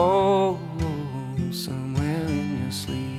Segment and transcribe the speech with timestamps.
[0.00, 0.56] Oh.
[1.50, 3.18] Somewhere in your sleep.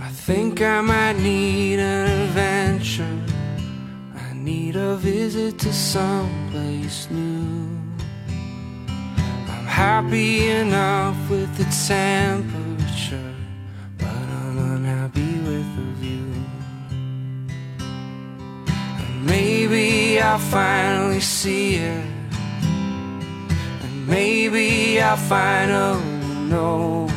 [0.00, 3.31] I think I might need an adventure.
[4.52, 7.70] Need a visit to someplace new.
[9.52, 11.64] I'm happy enough with the
[11.94, 13.34] temperature,
[13.96, 16.30] but I'm unhappy with the view.
[19.02, 22.06] And maybe I'll finally see it.
[23.84, 26.04] And maybe I'll finally
[26.50, 27.08] know.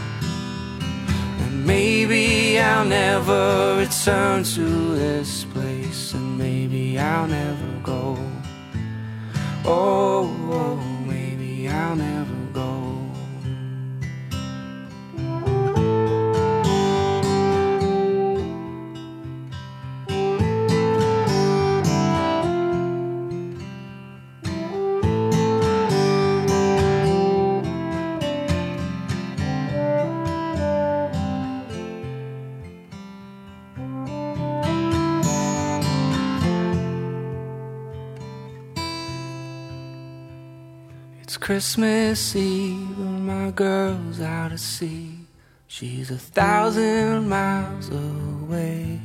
[1.41, 5.84] And Maybe I'll never return to this place,
[6.15, 8.17] and maybe I'll never go.
[9.65, 12.44] Oh, oh maybe I'll never.
[41.37, 45.19] Christmas Eve and my girl's out at sea.
[45.67, 48.99] She's a thousand miles away.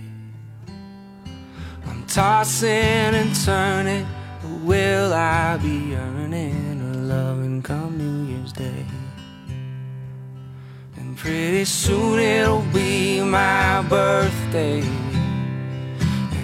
[1.86, 4.06] I'm tossing and turning,
[4.42, 8.86] but will I be earning her loving come New Year's Day?
[10.96, 14.82] And pretty soon it'll be my birthday,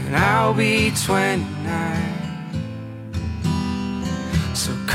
[0.06, 1.55] and I'll be 29.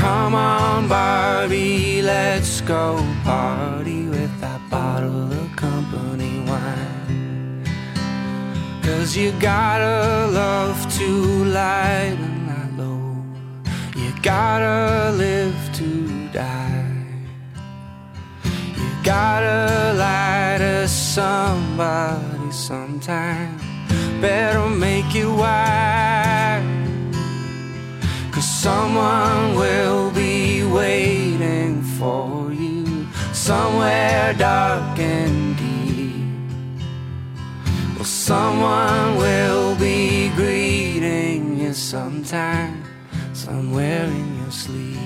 [0.02, 7.64] Come on, Barbie, let's go party with that bottle of company wine.
[8.82, 11.08] Cause you gotta love to
[11.44, 13.14] light and that low.
[13.94, 17.04] You gotta live to die.
[18.42, 23.56] You gotta lie to somebody sometime.
[24.20, 26.42] Better make it wise.
[28.32, 29.51] Cause someone
[34.34, 36.82] dark and deep.
[37.96, 42.84] Well, someone will be greeting you sometime,
[43.32, 44.98] somewhere in your sleep.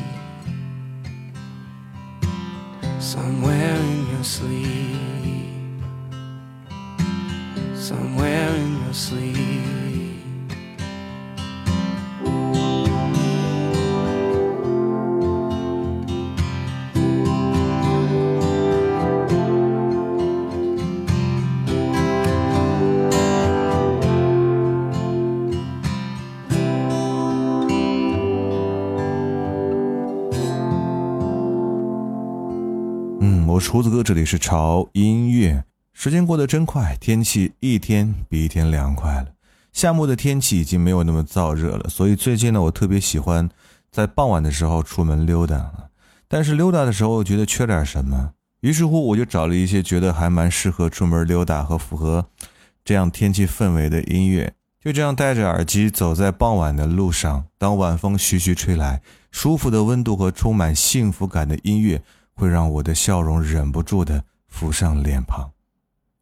[3.00, 5.00] Somewhere in your sleep.
[7.74, 9.45] Somewhere in your sleep.
[33.56, 35.64] 我厨子哥，这里是潮音乐。
[35.94, 39.28] 时间过得真快，天气一天比一天凉快了。
[39.72, 43.48] 夏末的天气已经没有那么燥热了，所以最近呢，我特别喜欢
[43.90, 45.72] 在傍晚的时候出门溜达。
[46.28, 52.26] 但是溜达的时候觉得缺点什么，于是乎我就找了一些觉得还蛮适合出门溜达和符合
[52.84, 54.52] 这样天气氛围的音乐。
[54.84, 59.00] 就这样戴着耳机走在傍晚的路上，当晚风徐徐吹来，
[59.30, 62.02] 舒服的温度和充满幸福感的音乐
[62.36, 65.50] 会让我的笑容忍不住的浮上脸庞。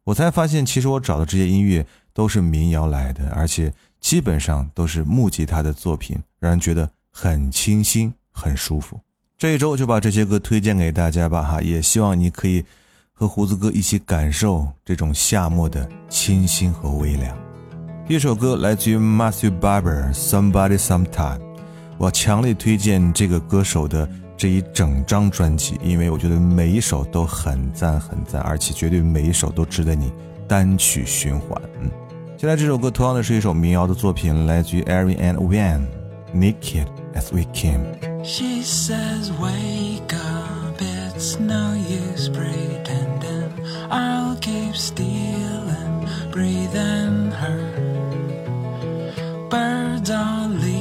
[0.05, 8.99] 我才发现，其实我找的这些音乐都是民谣来的，而且基本上都是木吉他的作品，让人觉得很清新、很舒服。
[9.37, 12.63] 这一周就把这些歌推荐给大家吧，哈，也希望你可以
[13.11, 17.37] 和胡子哥一起感受这种夏末的清新和微凉。
[18.07, 21.39] 第一首歌来自于 Matthew Barber，《Somebody Sometime》。
[21.97, 24.07] 我强烈推荐这个歌手的
[24.37, 30.11] 这一整张专辑，因为我觉得每一首都很赞很赞，而且绝对每一首都值得你
[30.47, 31.61] 单曲循环。
[31.81, 31.89] 嗯，
[32.37, 35.79] 接下来这首歌同样的是一首民谣的作品，来自于 Aaron and Van，
[36.33, 37.79] 《Naked as We Came》。
[38.25, 43.51] She says, Wake up, it's no use pretending.
[43.89, 47.71] I'll keep stealing, breathing her.
[49.49, 50.74] Birds are leaving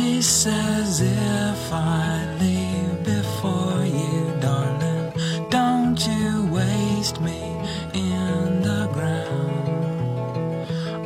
[0.00, 5.12] She says if I leave before you, darling,
[5.50, 7.42] don't you waste me
[7.92, 9.66] in the ground.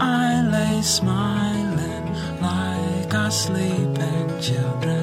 [0.00, 2.06] I lay smiling
[2.40, 4.93] like a sleeping children.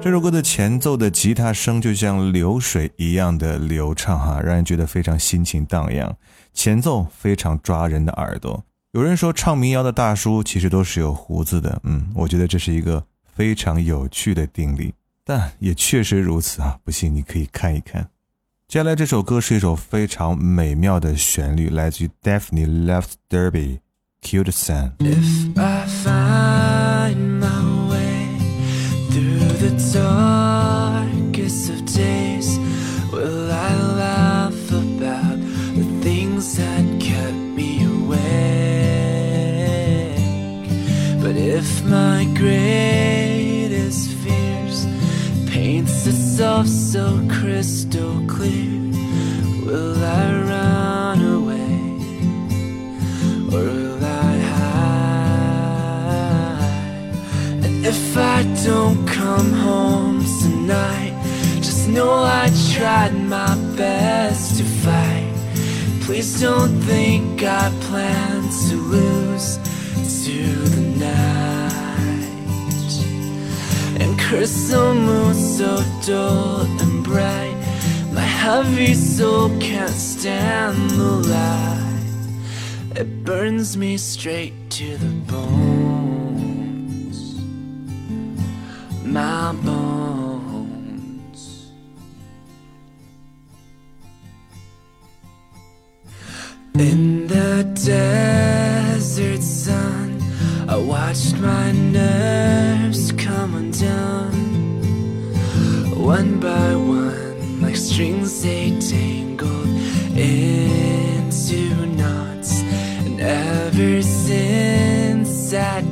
[0.00, 6.16] 这首歌的前奏的吉他声就像流水一样的流畅哈，让人觉得非常心情荡漾。
[6.54, 8.64] 前奏非常抓人的耳朵。
[8.92, 13.04] 有人说唱民谣的大叔其实都是有胡子的，嗯，我觉得这是一个
[13.34, 16.78] 非常有趣的定理，但也确实如此啊！
[16.84, 18.08] 不信你可以看一看。
[18.68, 23.80] 接下来这首歌是一首非常美妙的旋律，来自于 Daphne Left Derby
[24.22, 24.92] Cute Sun。
[29.68, 32.58] The darkest of days,
[33.12, 35.38] will I laugh about
[35.76, 38.18] the things that kept me awake?
[41.22, 44.86] But if my greatest fears
[45.50, 48.80] paints itself so crystal clear,
[49.66, 51.66] will I run away?
[53.52, 55.64] or will I hide?
[57.64, 58.27] And if I
[58.64, 61.14] don't come home tonight,
[61.56, 65.34] just know I tried my best to fight.
[66.02, 69.58] Please don't think I plan to lose
[70.24, 70.38] to
[70.74, 71.28] the night.
[74.00, 77.56] And crystal moon so dull and bright,
[78.12, 83.00] my heavy soul can't stand the light.
[83.00, 85.77] It burns me straight to the bones.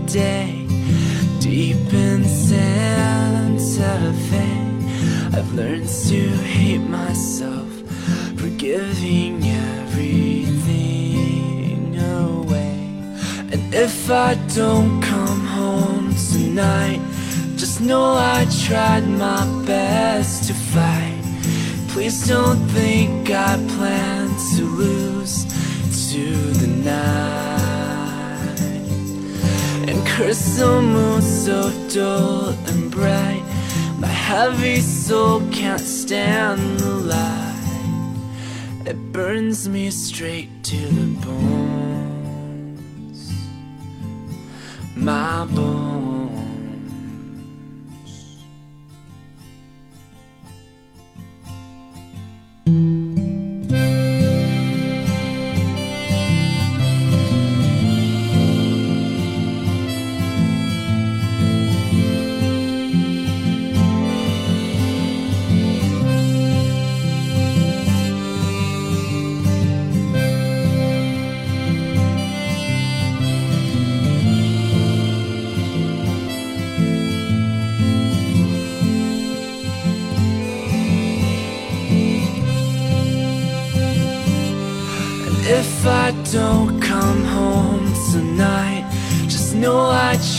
[0.07, 0.67] Day.
[1.41, 4.49] Deep in Santa Fe,
[5.37, 7.69] I've learned to hate myself
[8.37, 10.67] for giving everything
[11.99, 12.79] away.
[13.53, 17.01] And if I don't come home tonight,
[17.57, 21.23] just know I tried my best to fight.
[21.89, 25.45] Please don't think I plan to lose
[26.11, 26.25] to
[26.61, 27.56] the night.
[30.17, 33.45] Crystal moon so dull and bright,
[33.99, 38.17] my heavy soul can't stand the light.
[38.87, 42.65] It burns me straight to the bones.
[44.97, 46.06] My bones.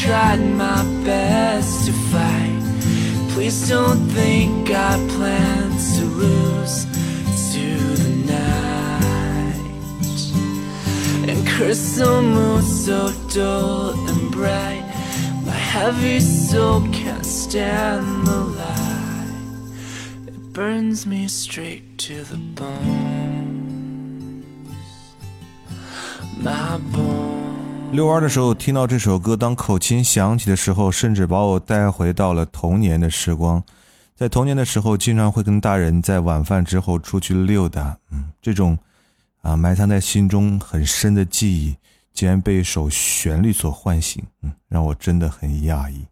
[0.08, 2.62] Tried my best to fight.
[3.32, 6.86] Please don't think I plan to lose
[7.52, 7.68] to
[8.04, 9.60] the night.
[11.28, 14.86] And crystal moon so dull and bright,
[15.46, 19.34] my heavy soul can't stand the light.
[20.28, 23.17] It burns me straight to the bone.
[27.98, 33.64] 遛弯的时候听到这首歌，当口琴响起的时候，甚至把我带回到了童年的时光。
[34.14, 38.78] 在童年的时候，经常会跟大人在晚饭之后出去溜达，嗯，这种
[39.42, 41.76] 啊埋藏在心中很深的记忆，
[42.14, 46.06] 竟然被一首旋律所唤醒，嗯，让我真的很讶异，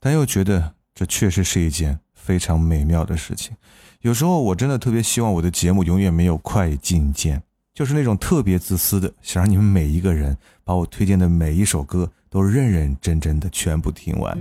[0.00, 3.54] 但又觉得这确实是一件非常美妙的事情。
[4.00, 7.42] 有时候我真的特别希望我的节目永远没有快进键。
[7.76, 14.34] 就是那种特别自私的，想让你们每一个人把我推荐的每一首歌都认认真真的全部听完，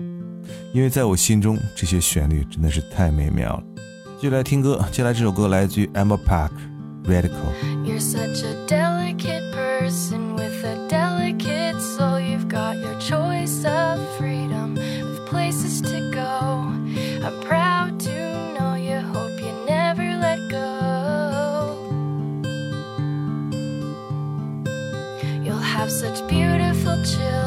[0.74, 3.63] 因为在我心中这些旋律真的是太美妙了。
[4.15, 6.51] 继续来听歌，接下来这首歌来自于 Emma Park，
[7.06, 7.51] 《Radical》。
[27.06, 27.45] Beautiful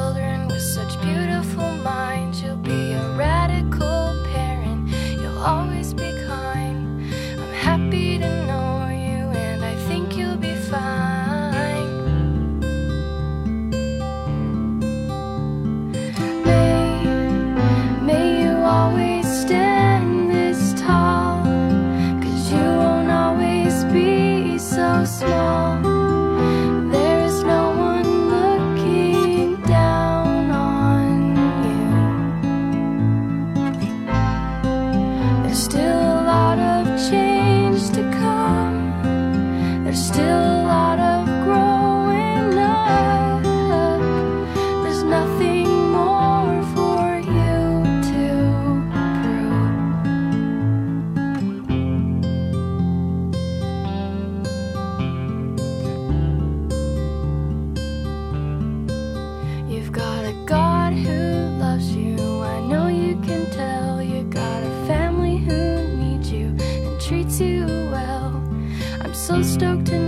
[69.29, 70.08] so stoked to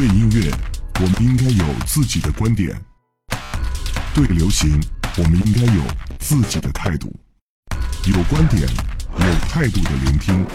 [0.00, 0.50] 对音乐，
[0.98, 2.74] 我们应该有自己的观点；
[4.14, 4.80] 对流行，
[5.18, 5.82] 我们应该有
[6.18, 7.14] 自己的态度。
[8.06, 10.46] 有观点、有态度的聆听，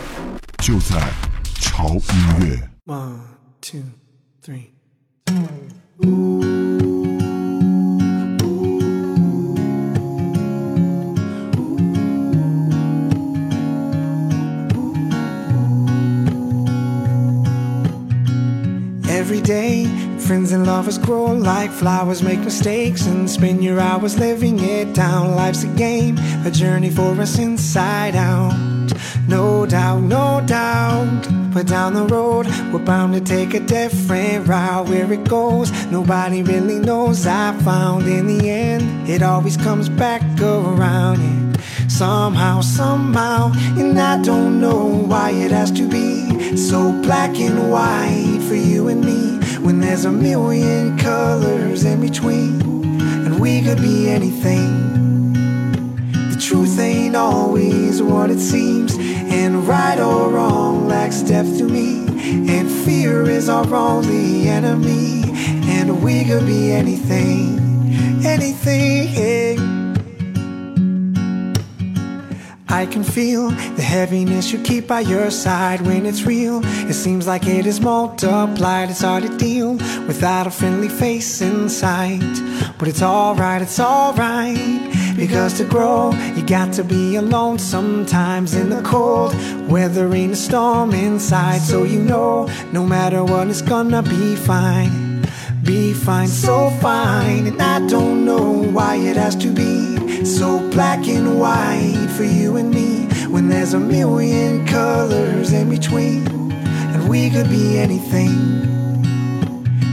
[0.64, 1.14] 就在
[1.62, 2.70] 潮音乐。
[2.86, 3.20] One,
[3.62, 3.84] two,
[4.44, 4.72] three.
[20.26, 25.36] Friends and lovers grow like flowers, make mistakes and spend your hours living it down.
[25.36, 28.92] Life's a game, a journey for us inside out.
[29.28, 31.28] No doubt, no doubt.
[31.54, 34.88] But down the road, we're bound to take a different route.
[34.88, 37.28] Where it goes, nobody really knows.
[37.28, 41.20] I found in the end, it always comes back around.
[41.22, 41.88] Yeah.
[41.88, 48.42] Somehow, somehow, and I don't know why it has to be so black and white
[48.48, 49.35] for you and me.
[49.66, 52.62] When there's a million colors in between,
[53.26, 55.34] and we could be anything.
[56.14, 62.06] The truth ain't always what it seems, and right or wrong lacks depth to me.
[62.48, 65.24] And fear is our only enemy,
[65.68, 67.58] and we could be anything,
[68.24, 69.75] anything.
[72.68, 76.62] I can feel the heaviness you keep by your side when it's real.
[76.90, 78.90] It seems like it is multiplied.
[78.90, 79.74] It's hard to deal
[80.08, 82.20] without a friendly face in sight.
[82.78, 85.16] But it's alright, it's alright.
[85.16, 89.34] Because to grow, you got to be alone sometimes in the cold.
[89.70, 95.26] Weathering a storm inside, so you know no matter what, it's gonna be fine.
[95.64, 97.48] Be fine, so fine.
[97.48, 102.58] And I don't know why it has to be so black and white for you
[102.58, 108.62] and me when there's a million colors in between and we could be anything.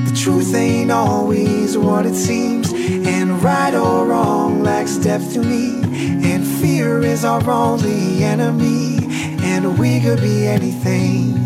[0.07, 5.83] The truth ain't always what it seems, and right or wrong lacks depth to me.
[6.25, 9.01] And fear is our only enemy,
[9.43, 11.37] and we could be anything.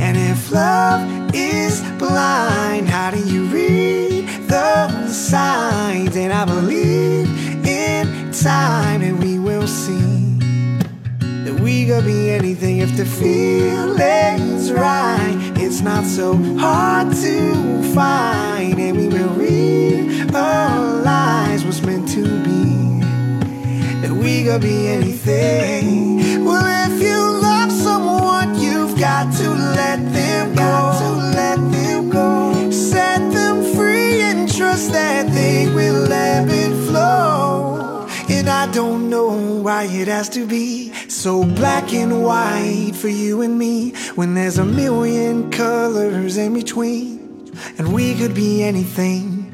[0.00, 6.16] And if love is blind, how do you read the signs?
[6.16, 7.43] And I believe
[8.46, 10.38] and we will see
[11.44, 15.52] that we could be anything if the feeling's right.
[15.56, 20.34] It's not so hard to find, and we will realize
[21.64, 23.00] what's meant to be.
[24.02, 26.44] That we could be anything.
[26.44, 30.92] Well, if you love someone, you've got to let them go.
[31.00, 32.70] To let them go.
[32.70, 36.53] Set them free and trust that they will ebb
[38.44, 39.30] and I don't know
[39.62, 44.58] why it has to be so black and white for you and me when there's
[44.58, 47.50] a million colors in between.
[47.78, 49.50] And we could be anything.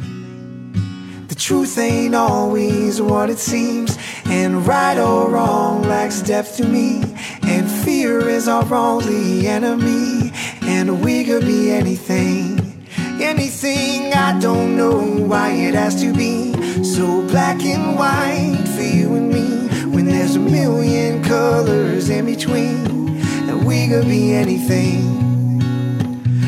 [1.28, 7.04] The truth ain't always what it seems, and right or wrong lacks depth to me.
[7.44, 12.58] And fear is our only enemy, and we could be anything.
[13.22, 14.98] Anything, I don't know
[15.28, 20.39] why it has to be so black and white you and me when there's a
[20.39, 23.19] million colors in between,
[23.49, 25.59] and we could be anything.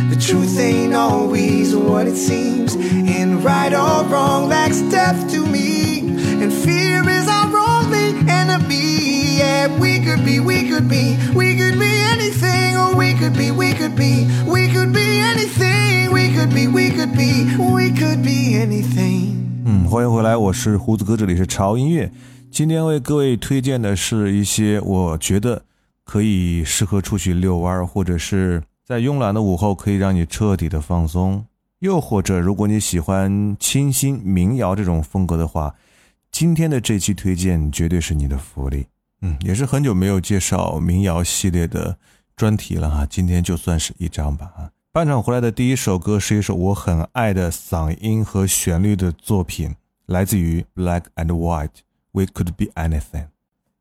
[0.09, 5.99] The truth ain't always what it seems, and right or wrong lacks depth to me.
[6.41, 9.37] And fear is our only enemy.
[9.37, 13.51] Yeah, we could be, we could be, we could be anything, or we could be,
[13.51, 18.23] we could be, we could be anything, we could be, we could be, we could
[18.23, 19.35] be anything.
[19.65, 22.09] 嗯，欢迎回来，我是胡子哥，这里是潮音乐。
[22.52, 25.64] 今天为各位推荐的是一些我觉得
[26.04, 31.46] 可以适合出去遛弯儿，或者是在慵懒的午后可以让你彻底的放松。
[31.78, 35.74] 又或者，如果你喜欢清新民谣这种风格的话，
[36.30, 38.84] 今天的这期推荐绝对是你的福利。
[39.22, 41.96] 嗯，也是很久没有介绍民谣系列的
[42.36, 44.68] 专题了哈，今天就算是一张吧啊。
[44.92, 51.80] 半场回来的第一首歌是一首我很爱的嗓音和旋律的作品，来自于 Black and White。
[52.12, 53.26] We could be anything。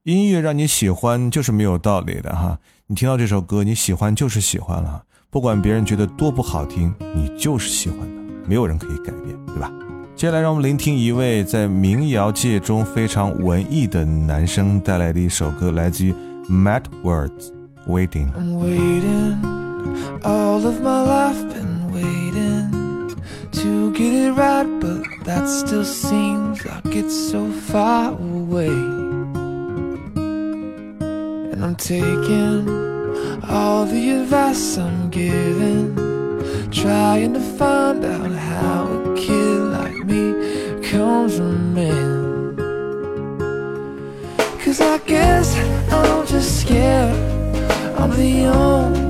[0.04, 9.72] 音乐让你喜欢就是没有道理的哈，你听到这首歌，你喜欢就是喜欢了，不管别人觉得多不好听，你就是喜欢的，没有人可以改变，对吧？
[10.15, 16.13] 接下来让我们聆听一位在民谣界中非常文艺的男生带来的一首歌，来自于
[16.50, 17.52] Matt Words，
[17.88, 18.32] 《Waiting》。
[23.52, 28.70] To get it right, but that still seems like it's so far away.
[31.52, 32.70] And I'm taking
[33.48, 35.96] all the advice I'm given,
[36.72, 40.34] trying to find out how a kid like me
[40.89, 42.56] comes from men.
[44.63, 45.56] Cause I guess
[45.91, 47.15] I'm just scared.
[48.00, 49.01] I'm the only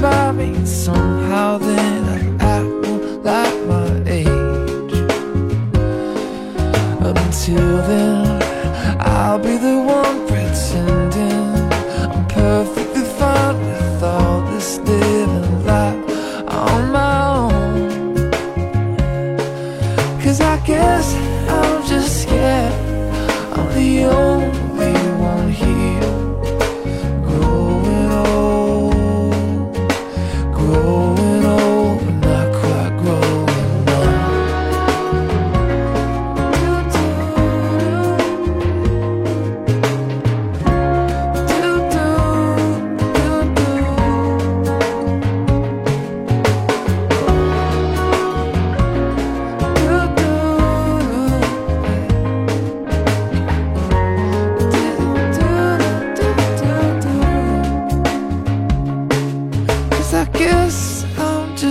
[0.00, 0.64] by me.
[0.64, 3.61] Somehow then act like my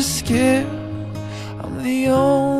[0.01, 0.65] Scared.
[1.59, 2.50] I'm the only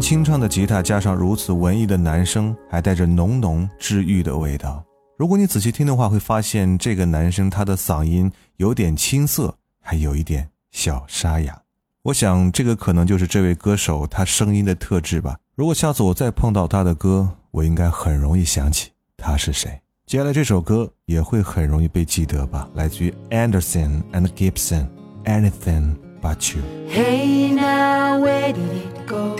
[0.00, 4.84] 清唱的吉他加上如此文艺的男声，还带着浓浓治愈的味道。
[5.18, 11.58] 如果你仔细听的话，会发现这个男生他的嗓音有点青涩，还有一点小沙哑。
[12.02, 15.36] 我想这个可能就是这位歌手他声音的特质吧。
[15.54, 19.80] 如果下次我再碰到他的歌，我应该很容易想起他是谁。
[20.06, 24.86] 接下来这首歌也会很容易被记得吧，来自于 Anderson and Gibson，
[25.24, 26.62] 《Anything But You》。
[26.92, 29.34] Hey now, where did it go?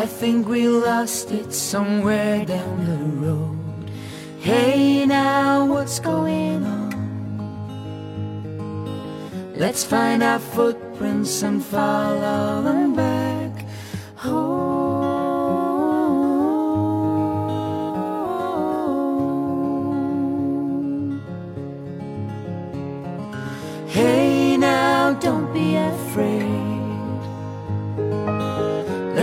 [0.00, 3.90] I think we lost it somewhere down the road.
[4.40, 6.90] Hey now, what's going on?
[9.56, 13.66] Let's find our footprints and follow them back
[14.16, 14.70] home.
[23.88, 26.49] Hey now, don't be afraid.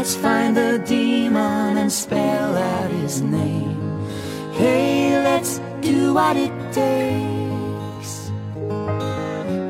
[0.07, 4.07] Let's find the demon and spell out his name.
[4.53, 8.31] Hey, let's do what it takes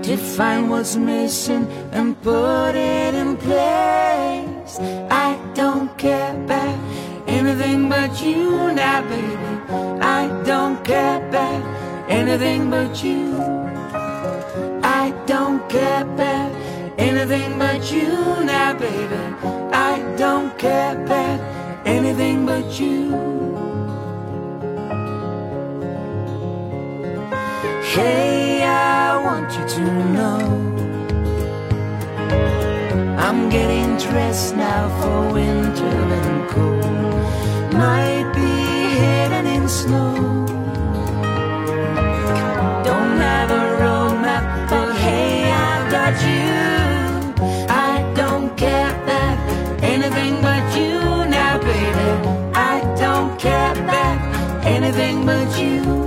[0.08, 4.78] to find what's missing and put it in place.
[5.10, 6.78] I don't care about
[7.28, 9.38] anything but you now, baby.
[10.04, 11.64] I don't care about
[12.12, 13.42] anything but you.
[14.84, 16.37] I don't care about
[17.78, 18.10] but you
[18.44, 19.16] now, baby.
[19.72, 21.40] I don't care about
[21.86, 23.12] anything but you.
[27.94, 29.84] Hey, I want you to
[30.16, 30.40] know
[33.20, 37.74] I'm getting dressed now for winter and cold.
[37.74, 38.54] Might be
[39.02, 40.16] hidden in snow.
[42.88, 46.77] Don't have a roadmap, but hey, I've got you.
[54.88, 56.07] Anything but you.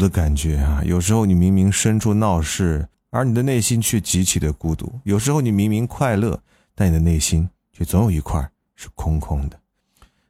[0.00, 0.82] 的感觉啊。
[0.84, 6.40] 有时候你明明身处闹市，而你的内心却极其的孤独；有时候你明明快乐，
[6.74, 9.60] 但你的内心却总有一块是空空的。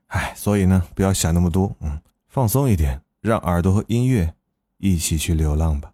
[0.09, 4.35] 唉，所以呢，不要想那么多，嗯，放松一点，让耳朵和音乐
[4.79, 5.93] 一起去流浪吧。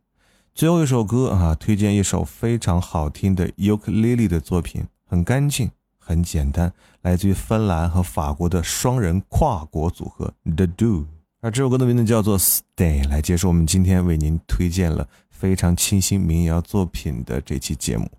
[0.55, 11.07] 最后一首歌啊，推荐一首非常好听的 ukulele 的作品，很干净，很简单，来自于芬兰和法国的双人跨国组合 The Do。
[11.47, 18.11] 而这首歌的名字叫做《Stay》，来结束我们今天为您推荐了非常清新民谣作品的这期节目。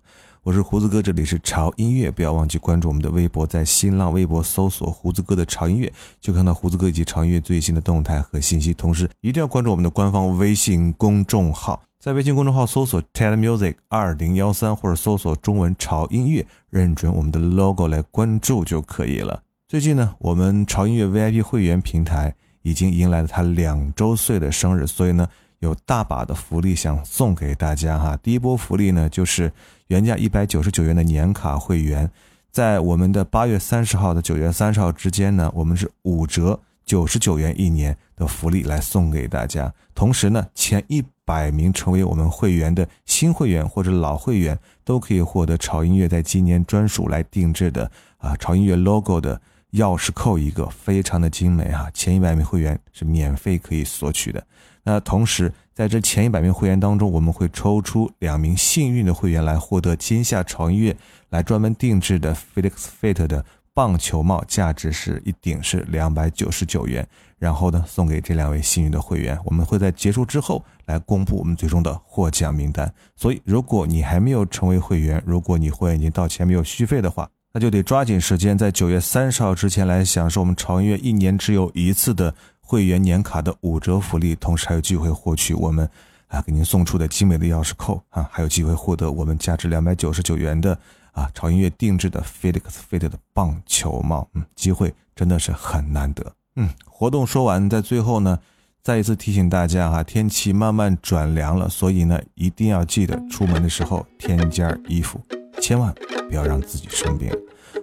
[0.42, 8.72] 我是胡子哥，这里是潮音乐，不要忘记关注我们的微博，在新浪微博搜索“胡子哥的潮音乐”，就看到胡子哥以及潮音乐最新的动态和信息。
[8.72, 19.42] 同时，一定要关注我们的官方微信公众号，在微信公众号搜索 “TED Music 二零幺三”或者搜索中文“潮音乐”，认准我们的 logo 来关注就可以了。
[19.68, 22.34] 最近呢，我们潮音乐 VIP 会员平台。
[22.62, 25.28] 已经迎来了他两周岁的生日，所以呢，
[25.60, 28.16] 有大把的福利想送给大家哈。
[28.22, 29.52] 第一波福利呢，就是
[29.86, 32.10] 原价一百九十九元的年卡会员，
[32.50, 39.72] 在我们的八月三十号到九月三十号之间呢，我们是五折九十九元一年的福利来送给大家。
[39.94, 49.40] 同时呢，前一百名成为我们会员的新会员或者老会员都可以获得潮音乐在今年专属来定制的啊潮音乐 logo 的。
[49.72, 51.90] 钥匙扣一个，非常的精美哈！
[51.92, 54.46] 前一百名会员是免费可以索取的。
[54.82, 60.96] 那同时，在这前一百名会员当中，我们会抽出两名幸运的会员来获得今夏潮音乐
[61.28, 67.06] 来专门定制的 Felix Fit 的棒球帽，价值是一顶是两百九十九元。
[67.38, 69.38] 然后呢，送给这两位幸运的会员。
[69.44, 72.92] 我们会在结束之后来公布我们最终的获奖名单。
[73.14, 77.28] 所以，如果你还没有成为会员，如果你会员已经到期没有续费的话，
[77.58, 85.90] 那就得抓紧时间，在九月三十号之前来享受我们潮音乐一年只有一次的会员年卡的五折福利，同时还有机会获取我们
[86.28, 90.78] 啊给您送出的精美的钥匙扣啊，还有机会获得我们价值两百九十九元的
[91.10, 96.32] 啊潮音乐定制的 Felix Fit 的棒球帽，嗯，机会真的是很难得。
[96.54, 98.38] 嗯，活动说完，在最后呢，
[98.84, 105.20] 再一次提醒大家哈，天气慢慢转凉了，所以呢，一定要记得出门的时候添件衣服。
[105.60, 105.92] 千万
[106.28, 107.28] 不要让自己生病。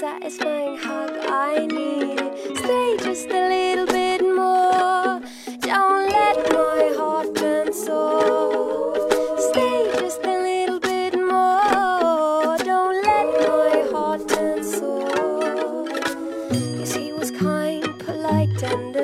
[0.00, 2.18] satisfying hug I need.
[2.58, 5.22] Stay just a little bit more.
[5.60, 9.12] Don't let my heart turn soft.
[9.40, 12.58] Stay just a little bit more.
[12.58, 16.14] Don't let my heart turn soft.
[16.52, 18.94] Yes, he was kind, polite, and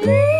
[0.00, 0.39] taste.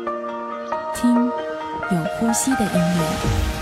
[1.91, 3.60] 有呼吸的音乐。